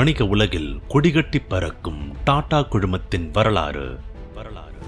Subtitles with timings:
[0.00, 3.98] வணிக உலகில் கொடிகட்டி பறக்கும் டாடா குழுமத்தின் வரலாறு.
[4.34, 4.78] வரலாறு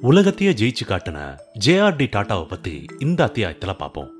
[0.00, 4.10] உலகத்தையே ஜெயிச்சு காட்டின ஜேஆர்டி டாட்டாவை பத்தி இந்த அத்தியாயத்துல பார்ப்போம்.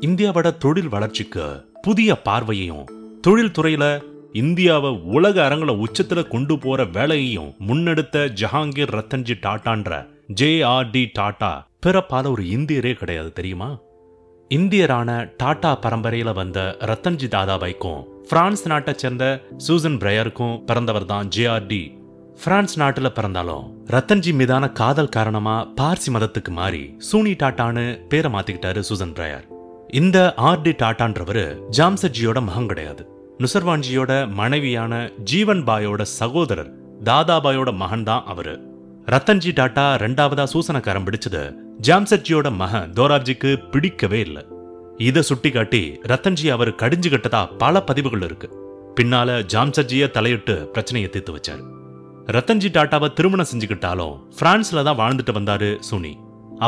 [0.00, 2.88] இந்தியாவோட தொழில் வளர்ச்சிக்கு புதிய பார்வையையும்
[3.20, 11.62] தொழில் துறையில இந்தியாவை உலக அரங்குல உச்சத்துல கொண்டு போற வேலையையும் முன்னெடுத்த ஜஹாங்கீர் ரத்தன்ஜி டாட்டான்ற ஜேஆர்டி டாட்டா
[11.86, 13.78] பிறப்பால ஒரு இந்தியரே கிடையாது தெரியுமா?
[14.50, 21.98] இந்தியரான டாடா பரம்பரையில வந்த ரத்தன்ஜி தாதாபாய்க்கும் பிரான்ஸ் நாட்டை சேர்ந்த சூசன் பிரயருக்கும் பிறந்தவர் தான் ஜேஆர்டி
[22.44, 29.12] பிரான்ஸ் நாட்டுல பிறந்தாலும் ரத்தன்ஜி மீதான காதல் காரணமா பார்சி மதத்துக்கு மாறி சூனி டாட்டான்னு பேரை மாத்திக்கிட்டாரு சூசன்
[29.12, 29.44] பிரயர்.
[29.88, 33.08] இந்த ஆர்டி டாட்டான்றவரு ஜாம்சர்ஜியோட மகன் கிடையாது.
[33.38, 36.72] நுசர்வான்ஜியோட மனைவியான ஜீவன் பாயோட சகோதரர்
[37.04, 38.69] தாதாபாயோட மகன் தான் அவரு.
[39.12, 41.40] ரத்தன்ஜி டாட்டா ரெண்டாவதா சூசனக்காரம் பிடிச்சது.
[41.86, 44.42] ஜாம்சட்ஜியோட மகன் தோராப்ஜிக்கு பிடிக்கவே இல்லை.
[44.96, 45.80] இதை சுட்டிக்காட்டி
[46.10, 48.48] ரத்தன்ஜி அவர் கடிஞ்சுகிட்டதா பல பதிவுகள் இருக்கு.
[48.96, 51.64] பின்னால ஜாம்சர்ஜிய தலையிட்டு பிரச்சனையை தீர்த்து வச்சாரு.
[52.36, 56.12] ரத்தன்ஜி டாட்டாவை திருமணம் செஞ்சுக்கிட்டாலும் பிரான்ஸ்ல தான் வாழ்ந்துட்டு வந்தாரு சுனி.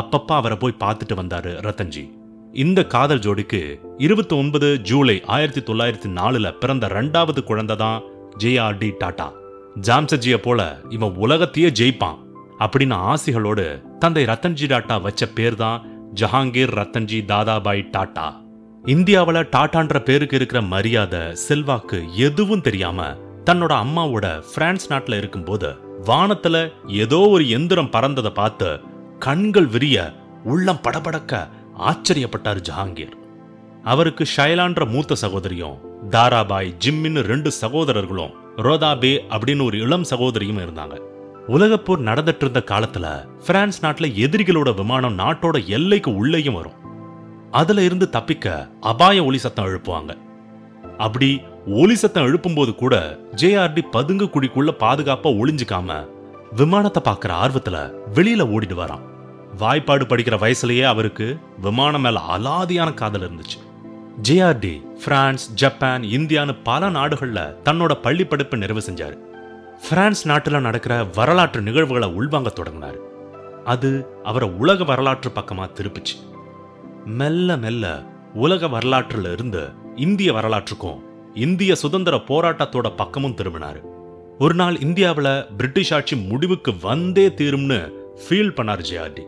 [0.01, 2.03] அப்பப்ப அவரை போய் பார்த்துட்டு வந்தாரு ரத்தன்ஜி.
[2.53, 8.01] இந்த காதல் ஜோடிக்கு இருபத்தி ஒன்பது ஜூலை ஆயிரத்தி தொள்ளாயிரத்தி நாலுல பிறந்த ரெண்டாவது குழந்தை தான்
[8.37, 9.29] ஜேஆர்டி டாட்டா.
[9.81, 12.19] ஜாம்சர்ஜியை போல இவன் உலகத்தையே ஜெயிப்பான்.
[12.63, 13.65] அப்படின்னு ஆசைகளோடு
[13.97, 15.81] தந்தை ரத்தன்ஜி டாட்டா வச்ச பேர் தான்
[16.21, 18.27] ஜஹாங்கீர் ரத்தன்ஜி தாதாபாய் டாட்டா.
[18.85, 23.07] இந்தியாவுல டாட்டான்ற பேருக்கு இருக்கிற மரியாதை செல்வாக்கு எதுவும் தெரியாம
[23.45, 25.69] தன்னோட அம்மாவோட பிரான்ஸ் நாட்டுல இருக்கும்போது
[26.05, 28.79] வானத்துல ஏதோ ஒரு எந்திரம் பறந்ததை பார்த்து
[29.19, 29.97] கண்கள் விரிய
[30.43, 31.47] உள்ளம் படபடக்க
[31.89, 33.13] ஆச்சரியப்பட்டார் ஜஹாங்கீர்.
[33.83, 40.95] அவருக்கு ஷைலான்ற மூத்த சகோதரியும் தாராபாய் ஜிம்மின்னு ரெண்டு சகோதரர்களும் ரோதாபே அப்படின்னு ஒரு இளம் சகோதரியும் இருந்தாங்க.
[41.47, 46.77] உலகப்போர் நடந்துட்டு இருந்த காலத்துல பிரான்ஸ் நாட்டுல எதிரிகளோட விமானம் நாட்டோட எல்லைக்கு உள்ளேயும் வரும்.
[47.51, 50.17] அதுல இருந்து தப்பிக்க அபாய ஒளி சத்தம் எழுப்புவாங்க.
[50.97, 56.07] அப்படி ஒளி சத்தம் எழுப்பும்போது கூட ஜேஆர்டி பதுங்கு குழிக்குள்ள பாதுகாப்பா ஒளிஞ்சுக்காம
[56.55, 57.77] விமானத்தை பார்க்குற ஆர்வத்துல
[58.13, 59.03] வெளியில ஓடிட்டு வரான்.
[59.57, 63.59] வாய்ப்பாடு படிக்கிற வயசுலயே அவருக்கு விமானம் மேல அலாதியான காதல் இருந்துச்சு.
[64.29, 69.17] ஜேஆர்டி பிரான்ஸ் ஜப்பான் இந்தியான்னு பல நாடுகள்ல தன்னோட பள்ளி படிப்பு நிறைவு செஞ்சாரு.
[69.89, 72.97] பிரான்ஸ் நாட்டுல நடக்கிற வரலாற்று நிகழ்வுகளை உள்வாங்க தொடங்கினாரு.
[73.63, 76.15] அது அவரை உலக வரலாற்று பக்கமா திருப்பிச்சு.
[77.05, 80.99] மெல்ல மெல்ல உலக வரலாற்றுல இருந்து இந்திய வரலாற்றுக்கும்
[81.33, 83.81] இந்திய சுதந்திர போராட்டத்தோட பக்கமும் திரும்பினாரு.
[84.39, 87.91] ஒரு நாள் இந்தியாவுல பிரிட்டிஷ் ஆட்சி முடிவுக்கு வந்தே தீரும்னு
[88.23, 89.23] ஃபீல் பண்ணார் ஜேஆர்டி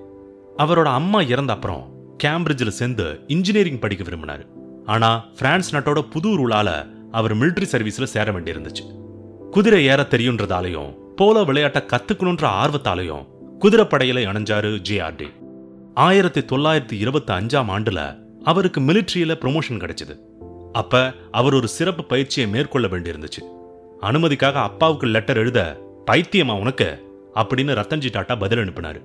[0.58, 4.46] அவரோட அம்மா இறந்த அப்புறம் கேம்பிரிட்ஜில் சேர்ந்து இன்ஜினியரிங் படிக்க விரும்பினாரு.
[4.86, 9.05] ஆனா பிரான்ஸ் நாட்டோட புது ரூலால அவர் மிலிட்டரி சர்வீஸ்ல சேர வேண்டியிருந்துச்சு.
[9.56, 13.26] குதிரை ஏற தெரியுன்றதாலையும் போலோ விளையாட்ட கத்துக்கணுன்ற ஆர்வத்தாலையும்
[13.60, 15.28] குதிரைப்படையில இணைஞ்சாரு ஜேஆர்டி
[15.94, 20.18] ஆயிரத்தி தொள்ளாயிரத்தி இருபத்தி அஞ்சாம் ஆண்டுல அவருக்கு மிலிட்ரியில ப்ரொமோஷன் கிடைச்சது.
[20.72, 23.42] அப்ப அவர் ஒரு சிறப்பு பயிற்சியை மேற்கொள்ள வேண்டியிருந்துச்சு.
[24.02, 25.80] அனுமதிக்காக அப்பாவுக்கு லெட்டர் எழுத
[26.12, 27.04] பைத்தியமா உனக்கு?
[27.36, 29.02] அப்படின்னு ரத்தன்ஜி டாட்டா பதில் அனுப்பினாரு.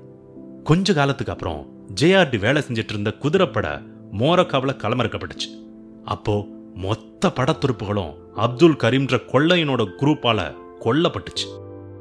[0.65, 1.67] கொஞ்ச காலத்துக்கு அப்புறம்
[2.01, 3.83] ஜேஆர்டி வேலை செஞ்சுட்டு இருந்த குதிரைப்பட
[4.19, 5.65] மோரக்காவில் களமிறக்கப்பட்டுச்சு.
[6.05, 11.47] அப்போ மொத்த படத்துருப்புகளும் அப்துல் கரீம்ன்ற கொள்ளையனோட குரூப்பால கொல்லப்பட்டுச்சு.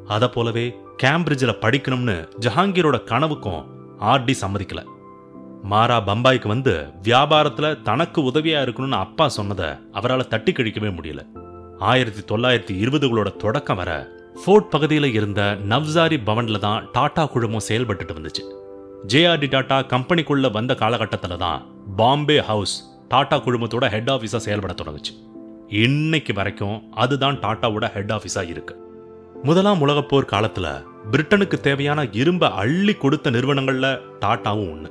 [0.08, 3.66] அத போலவே கேம்பிரிட்ஜில் படிக்கணும்னு ஜஹாங்கீரோட கனவுக்கும்
[4.00, 4.84] ஆர்டி சம்மதிக்கல.
[5.64, 11.24] மாறா பம்பாய்க்கு வந்து வியாபாரத்துல தனக்கு உதவியா இருக்கணும்னு அப்பா சொன்னதை அவரால் தட்டி கழிக்கவே முடியல.
[11.80, 14.08] ஆயிரத்தி தொள்ளாயிரத்தி இருபதுகளோட தொடக்கம் வர
[14.46, 18.44] ஃபோர்ட் பகுதியில் இருந்த நவ்சாரி பவன்ல தான் டாடா குழுமம் செயல்பட்டுட்டு வந்துச்சு.
[19.08, 25.14] ஜேஆர்டி டாடா கம்பெனிக்குள்ள வந்த காலகட்டத்தில் தான் பாம்பே ஹவுஸ் டாடா குழுமத்தோட ஹெட் ஆஃபீஸாக செயல்பட தொடங்குச்சு.
[25.70, 28.76] இன்னைக்கு வரைக்கும் அதுதான் டாட்டாவோட ஹெட் ஆஃபீஸாக இருக்கு.
[29.44, 34.90] முதலாம் உலகப்போர் காலத்தில் காலத்துல பிரிட்டனுக்கு தேவையான இரும்பை அள்ளி கொடுத்த நிறுவனங்கள்ல டாட்டாவும் ஒன்று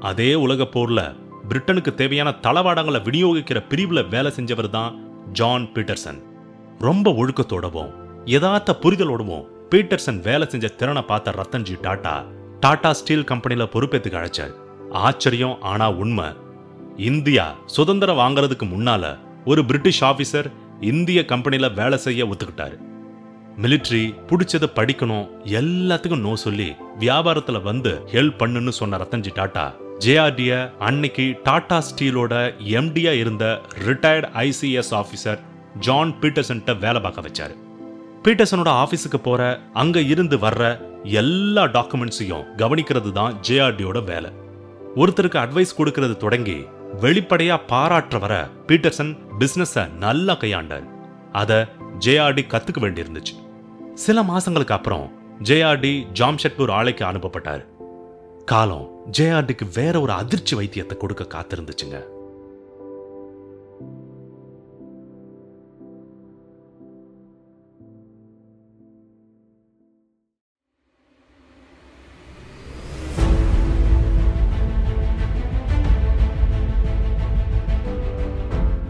[0.00, 1.14] அதே உலகப்போரில்
[1.48, 4.92] பிரிட்டனுக்கு தேவையான தளவாடங்களை விநியோகிக்கிற பிரிவுல வேலை செஞ்சவர் தான்
[5.32, 6.20] ஜான் பீட்டர்சன்.
[6.78, 7.92] ரொம்ப ஒழுக்கத்தோடவும்
[8.24, 12.24] யதார்த்த புரிதலோடவும் பீட்டர்சன் வேலை செஞ்ச திறனை பார்த்த ரத்தன்ஜி டாட்டா
[12.60, 14.54] டாடா ஸ்டீல் கம்பெனியில் பொறுப்பேற்றுக்கு அழைச்சார்.
[14.90, 16.24] ஆச்சரியம் ஆனா உண்மை.
[16.96, 20.48] இந்தியா சுதந்திரம் வாங்குறதுக்கு முன்னால ஒரு பிரிட்டிஷ் ஆபீசர்
[20.80, 22.76] இந்திய கம்பெனில வேலை செய்ய ஒத்துக்கிட்டாரு.
[23.62, 31.34] மிலிட்ரி பிடிச்சதை படிக்கணும் எல்லாத்துக்கும் நோ சொல்லி வியாபாரத்துல வந்து ஹெல்ப் பண்ணுன்னு சொன்ன ரத்தன்ஜி டாட்டா ஜேஆர்டிய அன்னைக்கு
[31.42, 35.38] டாடா ஸ்டீலோட எம்டியா இருந்த ரிட்டையர்ட் ஐசிஎஸ் ஆபீசர்
[35.78, 37.54] ஜான் பீட்டர்சன்ட்ட வேலை பார்க்க வச்சாரு.
[38.24, 44.30] பீட்டர்சனோட ஆஃபீஸுக்கு போற அங்க இருந்து வர்ற எல்லா டாக்குமெண்ட்ஸையும் கவனிக்கிறது தான் ஜேஆர்டியோட வேலை.
[44.96, 46.66] ஒருத்தருக்கு அட்வைஸ் கொடுக்கறது தொடங்கி
[47.00, 50.86] வெளிப்படையா பாராட்டுற வர பீட்டர்சன் பிசினஸ நல்லா கையாண்டார்.
[51.32, 51.68] அத
[51.98, 53.34] ஜேஆர்டி கத்துக்க வேண்டியிருந்துச்சு.
[53.94, 55.12] சில மாசங்களுக்கு அப்புறம்
[55.42, 57.64] ஜேஆர்டி ஜாம்ஷெட்பூர் ஆலைக்கு அனுப்பப்பட்டார்.
[58.44, 58.88] காலம்
[59.18, 62.13] ஜேஆர்டிக்கு வேற ஒரு அதிர்ச்சி வைத்தியத்தை கொடுக்க காத்திருந்துச்சுங்க.